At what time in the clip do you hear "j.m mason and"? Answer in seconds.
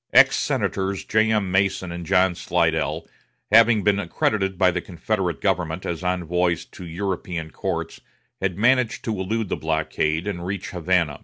1.05-2.07